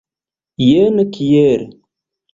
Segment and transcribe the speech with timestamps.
[0.69, 1.63] Jen kiel.